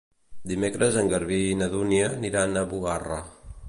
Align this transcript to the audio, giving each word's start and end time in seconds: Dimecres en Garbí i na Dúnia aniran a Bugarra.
Dimecres 0.51 0.97
en 1.03 1.11
Garbí 1.13 1.39
i 1.51 1.59
na 1.61 1.69
Dúnia 1.77 2.11
aniran 2.19 2.57
a 2.65 2.69
Bugarra. 2.75 3.25